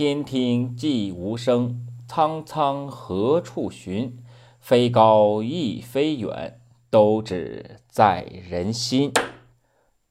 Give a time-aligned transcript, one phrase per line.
[0.00, 4.24] 天听寂无声，苍苍何处寻？
[4.58, 9.12] 飞高亦飞远，都只在人心。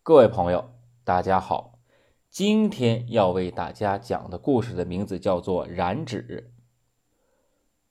[0.04, 0.70] 各位朋友，
[1.04, 1.79] 大家好，
[2.29, 6.51] 今天要为大家讲的故事的名字叫做《染指》。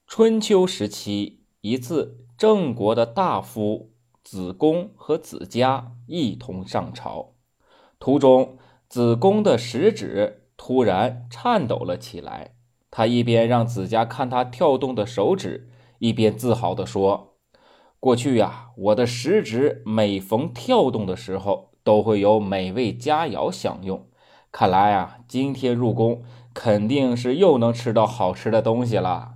[0.07, 3.91] 春秋时期，一次郑国的大夫
[4.23, 7.33] 子贡和子嘉一同上朝，
[7.99, 8.57] 途中
[8.89, 10.45] 子贡的食指。
[10.59, 12.51] 突然颤抖了起来，
[12.91, 15.71] 他一边让子嘉看他跳动的手指，
[16.01, 17.37] 一边自豪地说
[18.01, 24.07] ：“过去呀，我的食指每逢跳动的时候，都会有美味佳肴享用。
[24.51, 29.35] 看来啊，今天入宫肯定是又能吃到好吃的东西了。”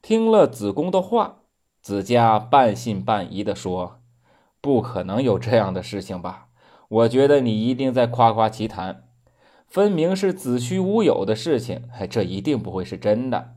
[0.00, 1.40] 听了子贡的话，
[1.82, 4.00] 子嘉半信半疑地说
[4.62, 6.46] ：“不可能有这样的事情吧？
[6.88, 9.08] 我觉得你一定在夸夸其谈。”
[9.72, 13.54] 分明是子虚乌有的事情，这一定不会是真的。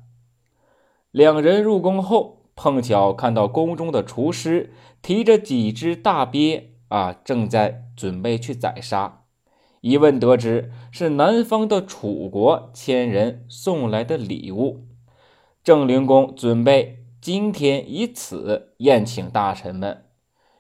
[1.11, 9.23] 两人入宫后，碰巧看到宫中的厨师提着几只大鳖啊，正在准备去宰杀。
[9.81, 14.85] 一问得知，是南方的楚国千人送来的礼物。
[15.65, 20.05] 郑灵公准备今天以此宴请大臣们。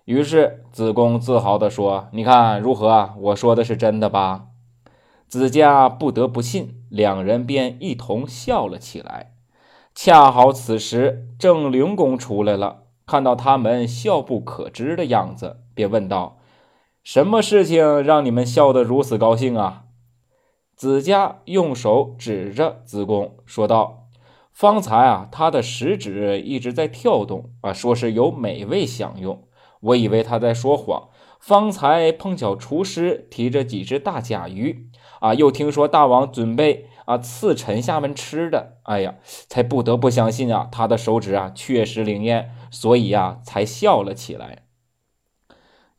[0.03, 3.13] 于是子贡自豪地说：“你看如何？
[3.17, 4.47] 我说的是真的吧？”
[5.35, 9.33] 子嘉不得不信，两人便一同笑了起来。
[9.93, 16.37] 恰好此时，郑灵公出来了，看到他们笑不可支的样子，便问道
[17.03, 19.87] ：“什么事情让你们笑得如此高兴啊？”
[20.73, 24.07] 子嘉用手指着子贡说道
[24.55, 29.43] ：“方才啊，他的食指一直在跳动啊，说是有美味享用。
[29.81, 31.09] 我以为他在说谎。
[31.45, 34.89] 方才碰巧厨师提着几只大甲鱼。”
[35.21, 35.33] 啊！
[35.33, 39.15] 又听说大王准备啊赐臣下们吃的，哎呀，
[39.47, 44.63] 才不得不相信啊，他的手指啊确实灵验，所以呀才笑了起来。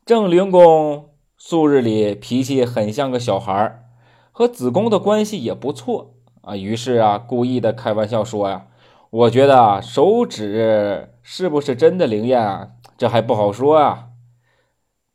[0.05, 3.83] 郑灵公素日里脾气很像个小孩
[4.31, 8.67] 和子贡的关系也不错啊，于是啊故意的开玩笑说呀
[9.11, 12.69] ：“我觉得手指是不是真的灵验啊？
[12.97, 14.11] 这还不好说啊。”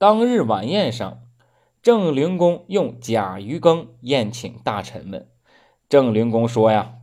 [0.01, 1.19] 当日晚宴上。
[1.83, 5.27] 郑灵公用甲鱼羹宴请大臣们。
[5.87, 6.93] 郑灵公说：“呀，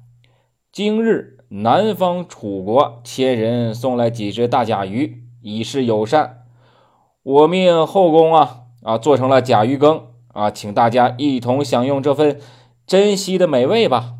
[0.72, 6.46] 今日南方楚国千人送来几只大甲鱼，以示友善。
[7.22, 12.40] 我命后宫啊啊做成了甲鱼羹啊，请大家一同享用这份
[12.84, 14.14] 珍稀的美味吧。”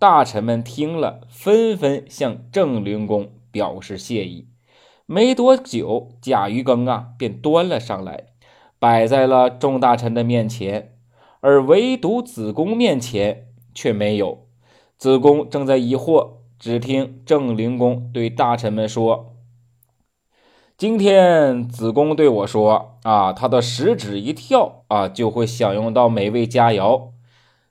[0.00, 4.48] 大臣们听了，纷纷向郑灵公表示谢意。
[5.06, 8.24] 没多久，甲鱼羹啊便端了上来。
[8.78, 10.96] 摆在了众大臣的面前，
[11.40, 14.46] 而唯独子贡面前却没有。
[14.98, 19.36] 子贡正在疑惑，只听郑灵公对大臣们说
[20.76, 27.08] ：“今天子贡对我说，啊，他的食指一跳啊，就会享用到美味佳肴。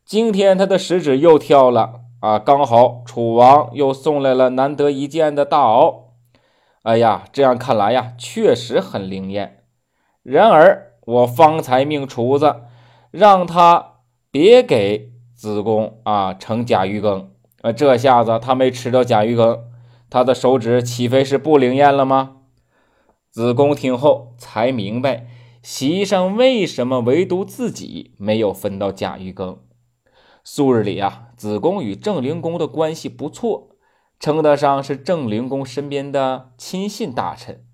[0.03, 6.02] 今天他的食指又跳了，啊，刚好楚王又送来了难得一见的大鳌。
[6.83, 9.65] 哎呀，这样看来呀，确实很灵验。
[10.21, 12.61] 然而。”我方才命厨子
[13.11, 13.95] 让他
[14.31, 17.29] 别给子贡啊盛甲鱼羹，
[17.61, 19.65] 呃，这下子他没吃到甲鱼羹，
[20.09, 22.37] 他的手指岂非是不灵验了吗？
[23.29, 25.27] 子贡听后才明白，
[25.61, 29.59] 席上为什么唯独自己没有分到甲鱼羹。
[30.45, 33.72] 素日里啊，子贡与郑灵公的关系不错，
[34.23, 37.65] 称得上是郑灵公身边的亲信大臣。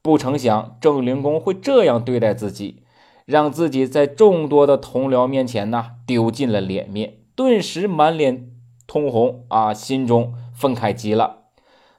[0.00, 2.84] 不成想，郑灵公会这样对待自己，
[3.24, 8.52] 让自己在众多的同僚面前呢丢尽了脸面，顿时满脸
[8.86, 11.38] 通红啊，心中愤慨极了。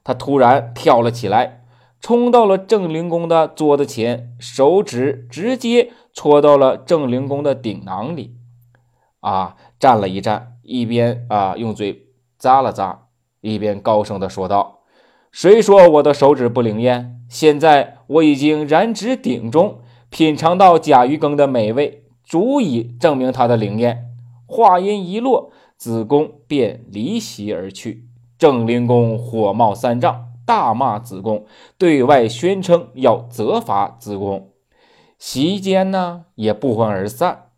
[0.06, 1.66] 他突然跳了起来，
[2.00, 8.38] 冲到了郑灵公的桌子前，手指直接戳到了郑灵公的顶囊里，
[9.20, 12.08] 啊，站了一站，一边啊用嘴
[12.40, 12.96] 咂了咂，
[13.42, 14.80] 一边高声的说道。
[15.32, 17.20] 谁说我的手指不灵验？
[17.30, 19.80] 现在我已经燃指鼎中，
[20.10, 24.10] 品尝到甲鱼羹的美味，足以证明它的灵验。
[24.46, 28.06] 话音一落，子贡便离席而去。
[28.38, 31.46] 郑灵公火冒三丈，大骂子贡，
[31.78, 34.50] 对外宣称要责罚子贡。
[35.18, 37.51] 席间呢，也不欢而散。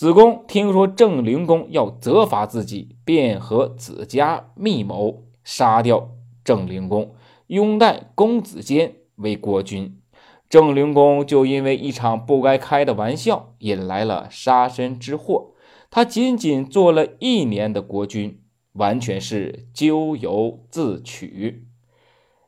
[0.00, 6.12] 子贡听说郑灵公要责罚自己，便和子家密谋杀掉。
[6.42, 7.14] 郑灵公
[7.48, 10.00] 拥戴公子坚为国君，
[10.48, 15.50] 郑灵公就因为一场不该开的玩笑，引来了杀身之祸。
[15.90, 18.40] 他仅仅做了一年的国君，
[18.72, 21.66] 完全是咎由自取。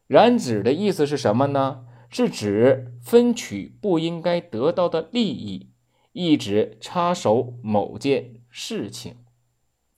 [0.06, 1.80] 染指的意思是什么呢？
[2.08, 5.68] 是指分取不应该得到的利益，
[6.12, 9.16] 一直插手某件事情。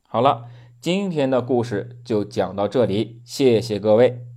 [0.08, 0.44] 好了，
[0.80, 4.33] 今天的故事就讲到这里，谢谢各位。